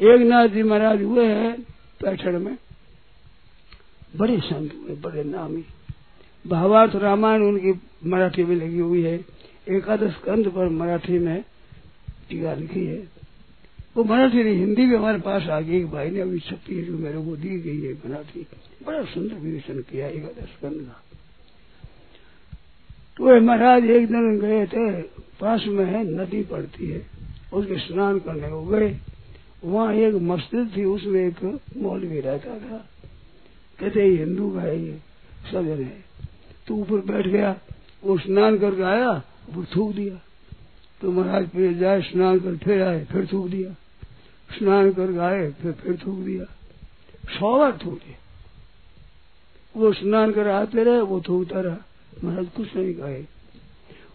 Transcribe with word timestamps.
एक 0.00 0.20
नाथ 0.20 0.48
जी 0.48 0.62
महाराज 0.62 1.02
हुए 1.02 1.26
हैं 1.26 1.62
पैठड़ 2.02 2.38
में। 2.38 2.58
बड़े 4.16 4.40
संत 4.40 4.74
हुए, 4.74 4.96
बड़े 4.96 5.24
नामी। 5.24 5.64
भावार्थ 6.46 6.96
रामायण 6.96 7.42
उनकी 7.42 7.80
मराठी 8.08 8.44
में 8.44 8.56
लगी 8.56 8.78
हुई 8.78 9.02
है। 9.02 9.24
एकादश 9.68 10.14
कंध 10.24 10.48
पर 10.48 10.68
मराठी 10.68 11.18
में 11.18 11.44
टीका 12.28 12.54
लिखी 12.54 12.86
है। 12.86 13.08
वो 13.96 14.04
मराठी 14.04 14.44
नहीं, 14.44 14.54
हिंदी 14.54 14.86
भी 14.86 14.94
हमारे 14.94 15.18
पास 15.18 15.42
आ 15.42 15.60
गई 15.60 15.84
भाई 15.84 16.10
ने 16.10 16.20
अभी 16.20 16.38
छपी 16.38 16.82
जो 16.82 16.92
मेरे 16.92 17.18
को 17.18 17.36
दी 17.36 17.60
गई 17.60 17.80
है 17.80 17.92
मराठी। 17.92 18.46
बड़ा 18.86 19.04
सुंदर 19.04 19.34
विवेचन 19.34 19.80
किया 19.80 20.08
एकादश 20.08 20.50
कंध 20.62 20.72
का। 20.72 21.02
तो 23.16 23.40
महाराज 23.40 23.84
एक 23.84 24.06
दिन 24.06 24.38
गए 24.40 24.66
थे, 24.66 25.02
पास 25.40 25.64
में 25.66 25.84
है, 25.84 26.04
नदी 26.04 26.42
पड़ती 26.42 26.90
है। 26.90 27.06
उसके 27.52 27.78
स्नान 27.78 28.18
करने 28.18 28.48
को 28.48 28.62
गए। 28.62 28.98
वहाँ 29.66 29.94
एक 29.94 30.14
मस्जिद 30.14 30.76
थी, 30.76 30.84
उसमें 30.84 31.28
एक 31.28 31.60
मौलवी 31.76 32.20
रहता 32.20 32.58
था। 32.58 32.88
कहते 33.80 34.06
हिंदू 34.06 34.50
का 34.50 34.60
है 34.60 34.84
ये 34.84 34.98
सजन 35.50 35.82
है। 35.82 36.04
तो 36.68 36.74
ऊपर 36.74 37.12
बैठ 37.12 37.26
गया, 37.26 37.56
वो 38.04 38.18
स्नान 38.18 38.58
करके 38.58 38.82
आया 38.82 39.22
वो 39.52 39.64
थूक 39.64 39.94
दिया। 39.94 40.20
तो 41.00 41.12
महाराज 41.12 41.48
फिर 41.48 41.72
जाए, 41.72 42.02
स्नान 42.02 42.38
कर, 42.38 42.56
फिर 42.56 42.82
आए, 42.82 43.04
फिर 43.04 43.28
थूक 43.32 43.46
दिया। 43.46 43.70
स्नान 44.58 44.92
करके 44.92 45.18
आए, 45.18 45.50
फिर 45.50 45.72
फिर 45.72 45.96
थूक 46.06 46.18
दिया। 46.18 46.44
सौ 47.38 47.58
बार 47.58 47.72
थूक 47.72 47.94
दिया। 47.94 48.16
वो 49.76 49.92
स्नान 49.92 50.32
कर 50.32 50.48
आते 50.48 50.84
रहे, 50.84 51.00
वो 51.00 51.20
थूकता 51.20 51.60
रहा। 51.60 51.76
महाराज 52.24 52.46
कुछ 52.56 52.76
नहीं 52.76 52.94
कहे। 52.94 53.22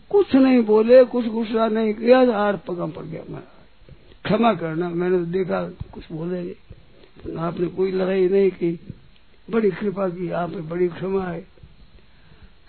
कुछ 0.10 0.36
नहीं 0.36 0.64
बोले, 0.64 1.04
कुछ 1.04 1.28
गुस्सा 1.28 1.68
नहीं 1.68 1.94
किया, 1.94 2.32
आर 2.32 2.58
पगम 2.58 2.92
पड़ 2.92 3.04
गया 3.04 3.22
महाराज। 3.30 3.61
क्षमा 4.26 4.54
करना। 4.54 4.90
मैंने 4.90 5.18
तो 5.18 5.26
देखा, 5.28 5.62
कुछ 5.94 6.12
बोले 6.12 6.42
नहीं 6.42 7.38
आपने 7.40 7.68
कोई 7.68 7.92
लड़ाई 7.92 8.28
नहीं 8.30 8.52
की 8.52 8.80
बड़ी 9.48 9.72
कृपा 9.72 10.08
की, 10.10 10.30
आप 10.32 10.50
बड़ी 10.50 10.88
क्षमा 10.90 11.24
है। 11.26 11.40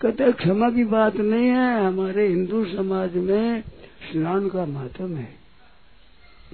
कहते 0.01 0.31
क्षमा 0.33 0.69
की 0.69 0.83
बात 0.83 1.15
नहीं 1.17 1.47
है, 1.47 1.85
हमारे 1.85 2.27
हिंदू 2.27 2.63
समाज 2.65 3.15
में 3.17 3.61
स्नान 4.11 4.49
का 4.49 4.65
महत्व 4.65 5.07
है। 5.07 5.29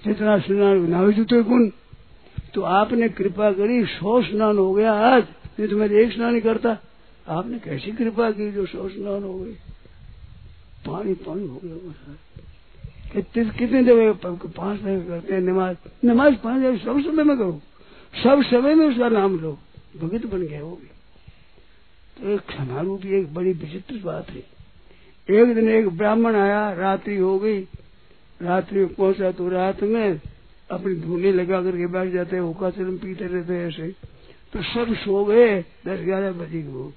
जितना 0.06 0.38
स्नान 0.40 0.90
नावी 0.90 1.14
जूते 1.14 1.42
गुण 1.44 1.70
तो 2.54 2.62
आपने 2.62 3.10
कृपा 3.10 3.52
करी, 3.52 3.84
सौ 3.86 4.22
स्नान 4.22 4.58
हो 4.58 4.74
गया 4.74 4.94
आज, 5.06 5.24
नहीं 5.24 5.68
तो 5.68 5.78
मैं 5.78 5.90
एक 5.90 6.12
स्नान 6.14 6.36
ही 6.36 6.42
करता। 6.42 6.78
आपने 7.28 7.60
कैसी 7.60 7.92
कृपा 7.92 8.30
की 8.32 8.52
जो 8.52 8.66
सौ 8.66 8.88
स्नान 8.90 9.24
हो 9.24 9.34
गए 9.40 9.54
पानी 10.86 11.14
पानी 11.26 11.48
हो 11.48 11.60
गया 11.64 11.76
कितने 13.16 13.84
जगह 13.84 14.14
पाँच 14.58 14.80
जगह 14.80 15.08
करते 15.08 15.34
हैं 15.34 15.42
नमाज़? 15.42 15.78
नमाज़ 16.06 16.36
पाँच 16.36 16.62
जगह, 16.62 16.78
सब 16.78 17.02
समय 17.02 17.24
में 17.24 17.38
करो। 17.38 17.62
सब 18.24 18.44
समय 18.44 18.76
में 18.76 18.88
उसका 18.88 19.10
नाम 19.10 19.40
लो। 19.40 19.60
भगत 20.02 20.26
बन 20.26 20.42
गए 20.42 20.62
वो 20.62 20.72
भी। 20.72 20.88
तो 22.22 22.30
एक 22.30 22.40
क्षमा 22.40 22.82
रूपी 22.82 23.20
एक 23.20 23.34
बड़ी 23.34 23.54
विचित्र 23.54 24.02
बात 24.06 24.30
है। 24.30 24.44
एक 25.30 25.56
दिन 25.56 25.70
एक 25.70 25.90
ब्राह्मण 25.90 26.36
आया, 26.36 26.74
रात्रि 26.74 27.18
हो 27.18 27.40
गई। 27.40 27.62
रात्रि 28.42 28.80
में 28.80 28.94
पहुँचा 28.94 29.32
तो 29.32 29.50
रात 29.50 29.84
में 29.84 30.22
अपनी 30.72 30.96
धुनी 30.96 31.32
लगा 31.32 31.62
करके 31.62 31.88
बैठ 31.88 32.14
जाते 32.14 32.38
हुका 32.38 32.70
चरम 32.70 32.98
पीते 32.98 33.26
रहते 33.26 33.54
ऐसे। 33.54 33.96
तो 34.54 34.62
सब 34.62 34.96
सो 34.96 35.26
गए, 35.26 35.62
दस 35.62 36.00
ग्यारह 36.00 36.32
बजे 36.32 36.62
को 36.62 36.94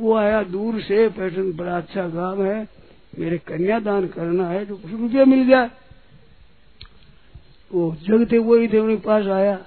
वो। 0.00 0.14
आया 0.14 0.42
दूर 0.42 0.80
से 0.80 1.08
पैटर्न 1.08 1.52
बड़ा 1.52 1.76
अच्छा 1.76 2.08
गाँव 2.08 2.44
है। 2.44 2.79
मेरे 3.18 3.38
कन्यादान 3.38 4.06
करना 4.08 4.48
है 4.48 4.66
तो 4.66 4.76
कुछ 4.76 4.90
रुपया 4.90 5.24
मिल 5.24 5.48
जाए 5.48 5.70
वो 7.72 7.96
जगते 8.02 8.38
वही 8.38 8.78
उनके 8.78 8.96
पास 8.96 9.26
आया 9.26 9.66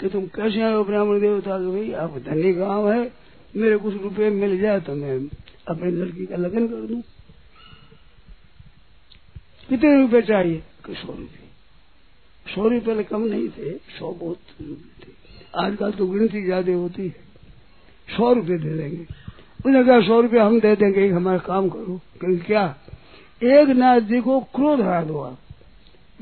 कि 0.00 0.08
तुम 0.08 0.26
कैसे 0.26 0.72
हो, 0.72 0.84
ब्राह्मण 0.84 1.20
देवता? 1.20 1.58
के 1.58 1.66
भाई, 1.66 1.92
आप 1.92 2.18
धनी 2.18 2.52
गाँव 2.52 2.92
है, 2.92 3.12
मेरे 3.56 3.76
कुछ 3.76 4.02
रुपए 4.02 4.30
मिल 4.30 4.60
जाए 4.60 4.80
तो 4.80 4.94
मैं 4.94 5.18
अपनी 5.68 5.90
लड़की 5.90 6.26
का 6.26 6.36
लगन 6.36 6.68
कर 6.68 6.86
दू। 6.86 7.02
कितने 9.68 10.00
रुपए 10.00 10.22
चाहिए? 10.22 10.62
कि 10.86 10.94
सौ 10.94 11.12
रुपये 11.12 11.48
सौ 12.54 12.62
रुपये 12.62 12.80
पहले 12.80 13.04
कम 13.04 13.22
नहीं 13.22 13.48
थे, 13.48 13.76
सौ 13.98 14.12
बहुत 14.12 14.38
रुपये 14.60 15.06
थे। 15.06 15.12
आजकल 15.54 15.92
तो 15.92 16.06
गिनती 16.06 16.44
ज़्यादा 16.44 16.72
होती 16.72 17.02
है। 17.02 17.14
सौ 18.16 18.32
रुपये 18.32 18.58
दे 18.58 18.70
देंगे। 18.70 19.06
उन्होंने 19.66 19.86
कहा 19.88 20.00
सौ 20.00 20.20
रुपये 20.20 20.40
हम 20.40 20.60
दे 20.60 20.74
देंगे, 20.76 21.04
एक 21.06 21.12
हमारा 21.12 21.38
काम 21.38 21.68
करो। 21.68 22.00
क्योंकि 22.20 22.36
क्या? 22.36 22.64
एक 23.42 23.68
नाथ 23.68 24.00
जी 24.00 24.20
को 24.20 24.40
क्रोध 24.54 24.80
हरा 24.80 25.02
दो 25.02 25.18
आप 25.18 25.38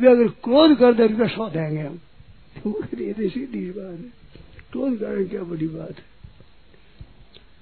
वे 0.00 0.10
अगर 0.10 0.28
क्रोध 0.44 0.78
कर 0.78 0.92
दे 0.92 1.06
रुपये 1.06 1.28
सौ 1.28 1.48
देंगे 1.48 1.82
हम। 1.82 1.97
तो 2.56 2.72
सीधी 3.28 3.70
बात 3.70 3.92
है। 3.92 4.10
क्रोध 4.72 4.98
करने 5.00 5.24
क्या 5.24 5.42
बड़ी 5.42 5.66
बात 5.66 5.91
है। 5.91 6.16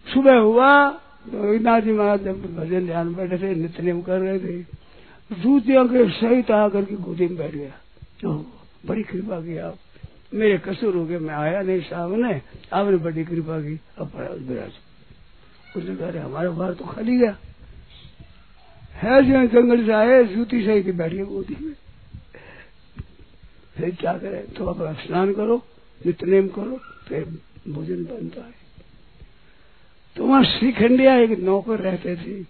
सुबह 0.06 0.36
हुआ 0.36 0.88
तो 1.26 1.58
नाथ 1.58 1.80
जी 1.80 1.92
महाराज 1.92 2.26
भजन 2.28 2.86
ध्यान 2.86 3.14
बैठे 3.14 3.38
थे 3.38 3.54
नित्यनियम 3.54 4.00
कर 4.02 4.18
रहे 4.18 4.38
थे 4.38 4.62
जूतियों 5.32 5.86
के 5.88 6.08
सहित 6.10 6.50
आकर 6.50 6.84
के 6.84 6.94
गोदी 6.96 7.26
में 7.26 7.36
बैठ 7.36 7.54
गया। 7.54 7.72
बड़ी 8.86 9.02
कृपा 9.02 9.40
की 9.40 9.56
आप। 9.58 9.76
मेरे 10.34 10.58
कसूर 10.58 10.96
हो 10.96 11.04
गए, 11.06 11.18
मैं 11.18 11.34
आया 11.34 11.60
नहीं 11.62 11.80
सामने, 11.80 12.40
आपने 12.72 12.96
बड़ी 12.96 13.24
कृपा 13.24 13.60
की, 13.60 13.80
अब 13.98 14.10
विराज 14.40 14.72
उसने 15.76 15.96
कहा 15.96 16.24
हमारा 16.24 16.50
बार 16.50 16.74
तो 16.74 16.84
खाली 16.84 17.18
गया। 17.18 17.38
है 18.92 19.22
जो 19.22 19.46
जंगल 19.46 19.86
से 19.86 19.92
आए, 19.92 20.24
जूती 20.24 20.64
सहित 20.64 20.94
बैठ 20.94 21.12
गए 21.12 21.24
गोदी 21.24 21.64
में। 21.64 21.74
फिर 23.76 23.94
क्या 23.94 24.18
करे? 24.18 24.36
तो 24.36 24.66
अब 24.66 24.96
स्नान 24.96 25.34
करो, 25.34 25.66
नित्यनेम 26.06 26.48
करो, 26.48 26.80
फिर 27.08 27.38
भोजन 27.68 28.04
बनता 28.04 28.46
है। 28.46 28.54
तो 30.16 30.26
वहाँ 30.26 30.44
श्रीखंडिया 30.44 31.16
एक 31.16 31.38
नौकर 31.38 31.80
रहते 31.80 32.16
थे। 32.16 32.46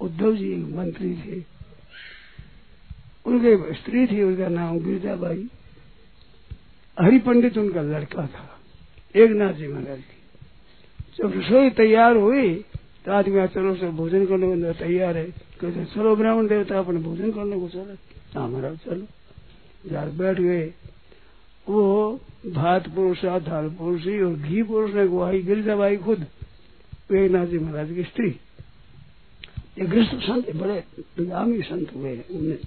उद्धव 0.00 0.36
जी 0.36 0.52
एक 0.52 0.76
मंत्री 0.76 1.14
थे। 1.14 1.44
उनके 3.26 3.74
स्त्री 3.74 4.06
थी, 4.06 4.22
उनका 4.22 4.48
नाम 4.48 4.78
गिरजाबाई। 4.78 5.48
हरि 7.00 7.18
पंडित 7.18 7.58
उनका 7.58 7.82
लड़का 7.82 8.26
था। 8.26 8.60
एक 9.16 9.30
नाथ 9.30 9.52
जी 9.52 9.68
महाराज 9.68 9.98
की। 9.98 10.23
जब 11.18 11.32
रसोई 11.36 11.70
तैयार 11.70 12.16
हुई 12.16 12.54
तो 13.04 13.12
आदमी 13.12 13.46
चलो 13.48 13.74
से 13.74 13.88
भोजन 13.90 14.24
करने 14.26 14.46
को 14.46 14.72
तैयार 14.78 15.16
है। 15.16 15.24
कहते, 15.60 15.84
चलो 15.84 16.14
ब्राह्मण 16.16 16.46
देवता, 16.46 16.78
अपने 16.78 17.00
भोजन 17.00 17.30
करने 17.32 17.60
को 17.60 17.68
चलो। 17.68 17.96
हाँ 18.34 18.48
महाराज, 18.48 18.78
चलो। 18.78 19.06
यार 19.92 20.08
बैठ 20.10 20.40
गए। 20.40 20.66
वो 21.66 22.20
भात 22.46 22.88
पुरुषा 22.88 23.38
दाल 23.38 23.68
पुरुषी 23.70 24.20
और 24.22 24.34
घी 24.34 24.62
पुरुष 24.62 24.94
ने 24.94 25.06
गुहाई 25.08 25.42
गिरजाबाई 25.42 25.96
खुद। 25.96 26.26
वेगनाथ 27.10 27.46
जी 27.46 27.58
महाराज 27.58 27.92
की 27.92 28.02
स्त्री। 28.02 28.28
ये 29.78 29.86
गृहस्थ 29.86 30.14
संत, 30.22 30.50
बड़े 30.56 30.84
नामी 31.20 31.62
संत 31.62 31.94
हुए 31.94 32.18
उनने 32.30 32.58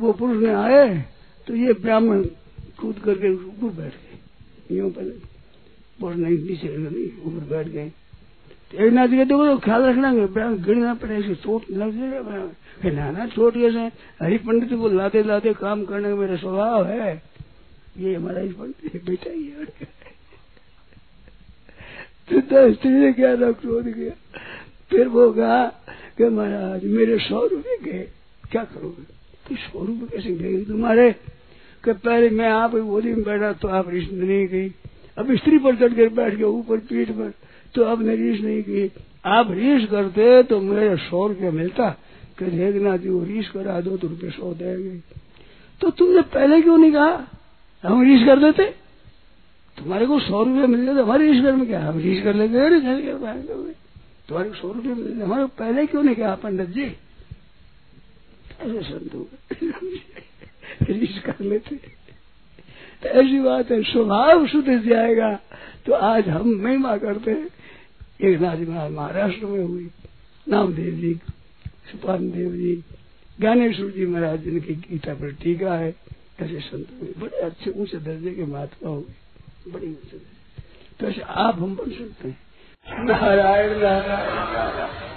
वो 0.00 0.12
पुरुष 0.12 0.42
ने 0.42 0.52
आए 0.54 1.04
तो 1.46 1.54
ये 1.56 1.72
ब्राह्मण 1.72 2.22
कूद 2.80 2.98
करके 2.98 3.30
बैठ 3.68 3.92
गए। 3.92 4.76
यूँ 4.76 4.90
पहले 4.90 5.37
पुरुष 6.00 6.16
नहीं 6.16 6.36
नीचे 6.38 6.68
ऊपर 7.20 7.44
बैठ 7.46 7.66
गए। 7.68 7.88
तो 8.72 8.78
एक 8.78 8.92
नाथ 8.92 9.08
जी 9.08 9.16
देखो 9.16 9.46
तो 9.46 9.58
ख्याल 9.58 9.82
रखना 9.82 10.12
गिरना 10.56 10.94
पड़े, 10.94 11.16
ऐसे 11.16 11.34
चोट 11.36 11.70
लग 11.70 11.92
जाएगा 11.92 12.90
नाना 12.90 13.26
चोट 13.26 13.54
कैसे 13.54 13.84
हरि 14.22 14.38
पंडित 14.38 14.72
को 14.78 14.88
लाते 14.88 15.22
लाते 15.22 15.52
काम 15.54 15.84
करने 15.84 16.08
का 16.08 16.14
मेरा 16.14 16.36
स्वभाव 16.36 16.86
है। 16.86 17.10
ये 17.98 18.14
हमारा 18.14 18.40
ही 18.40 18.48
पंडित 18.50 19.04
बेटा 19.04 19.30
ही 19.30 19.44
है। 19.44 19.64
तो 22.28 22.72
स्त्री 22.72 22.90
ने 22.90 23.12
क्या 23.12 23.34
ना 23.36 23.50
क्रोध 23.52 23.86
किया? 23.88 24.12
फिर 24.90 25.08
वो 25.08 25.30
कहा 25.32 25.64
कि 26.18 26.24
महाराज, 26.26 26.84
मेरे 26.86 27.18
सौ 27.18 27.46
रुपये 27.46 27.76
गए, 27.82 28.08
क्या 28.50 28.64
करोगे? 28.64 29.02
कि 29.48 29.54
सौ 29.56 29.84
रुपये 29.84 30.08
कैसे 30.08 30.34
गए? 30.34 30.64
तुम्हारे, 30.64 31.10
कि 31.84 31.92
पहले 31.94 32.30
मैं 32.30 32.48
आप 32.48 32.74
गोदी 32.76 33.12
में 33.12 33.22
बैठा 33.24 33.52
तो 33.52 33.68
आप 33.70 33.88
रिश्त 33.88 34.12
नहीं 34.12 34.46
गई। 34.48 34.68
अब 35.18 35.34
स्त्री 35.36 35.58
पर 35.58 35.76
चढ़ 35.76 35.94
कर 35.94 36.08
बैठ 36.08 36.34
गए 36.34 36.44
ऊपर 36.44 36.78
पीठ 36.78 37.10
पर 37.10 37.32
तो 37.74 37.82
अब 37.84 38.02
ने 38.02 38.16
रीस 38.16 38.40
नहीं 38.40 38.62
की। 38.62 38.90
आप 39.24 39.50
रीस 39.50 39.88
करते 39.90 40.42
तो 40.42 40.60
मेरे 40.60 40.96
सौ 40.96 41.26
रुपया 41.28 41.50
मिलता? 41.50 41.90
कि 42.38 42.44
देखना 42.44 42.96
जी, 42.96 43.08
वो 43.08 43.24
रीस 43.24 43.48
करा 43.50 43.80
दो 43.80 43.96
तो 43.96 44.08
रुपये 44.08 44.30
सौ 44.30 44.54
देंगे 44.54 45.00
तो 45.80 45.90
तुमने 45.90 46.22
पहले 46.22 46.60
क्यों 46.62 46.78
नहीं 46.78 46.92
कहा? 46.92 47.28
हम 47.84 48.02
रीस 48.02 48.26
कर 48.26 48.38
देते। 48.38 48.64
तुम्हारे 49.78 50.06
को 50.06 50.18
सौ 50.20 50.42
रुपये 50.44 50.66
मिल 50.66 50.84
जाते 50.86 51.00
हमारे 51.00 51.30
ईश्वर 51.30 51.52
में 51.52 51.66
क्या? 51.66 51.80
हम 51.80 51.98
रीस 51.98 52.22
कर 52.24 52.34
लेंगे 52.34 53.72
तुम्हारे 54.28 54.48
को 54.50 54.54
सौ 54.54 54.72
रुपये 54.72 54.94
मिल 54.94 55.08
जाते 55.08 55.24
हमारे 55.24 55.44
पहले 55.46 55.86
क्यों 55.86 56.02
नहीं 56.02 56.16
कहा, 56.16 56.34
पंडित 56.34 56.68
जी? 56.68 56.82
ऐसे 58.60 58.82
संतु 58.82 59.26
रीस 60.82 61.22
कर 61.26 61.44
लेते। 61.44 61.80
तो 63.02 63.08
ऐसी 63.10 63.38
बात 63.40 63.70
है, 63.70 63.82
स्वभाव 63.82 64.46
शुद्ध 64.46 64.78
जाएगा 64.84 65.32
तो 65.86 65.92
आज 65.94 66.28
हम 66.28 66.48
महिमा 66.62 66.96
करते 66.96 67.30
हैं। 67.30 67.48
एक 68.20 68.40
नाथ 68.40 68.56
महाराज 68.58 68.92
महाराष्ट्र 68.92 69.46
में 69.46 69.64
हुई, 69.64 69.88
नामदेव 70.46 70.94
जी 70.94 71.14
सुपान 71.90 72.30
देव 72.30 72.52
जी, 72.52 72.74
ज्ञानेश्वर 73.38 73.90
जी 73.90 74.06
महाराज 74.06 74.42
जिनकी 74.42 74.74
गीता 74.74 75.14
पर 75.14 75.32
टीका 75.42 75.74
है, 75.74 75.94
ऐसे 76.40 76.60
संत 76.60 76.88
हुए, 76.92 77.12
बड़े 77.18 77.40
अच्छे 77.40 77.70
ऊँचे 77.72 77.98
दर्जे 77.98 78.34
के 78.34 78.44
महात्मा 78.46 78.90
हो 78.90 79.00
गए 79.00 79.72
बड़ी 79.72 79.86
ऊँचे 79.86 80.18
तो 81.00 81.06
ऐसे 81.06 81.20
आप 81.20 81.58
हम 81.58 81.76
बन 81.76 81.90
सकते 81.90 82.28
हैं। 82.28 83.04
नारायण 83.04 83.78
नारायण। 83.80 85.07